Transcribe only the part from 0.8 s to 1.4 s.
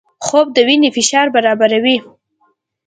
فشار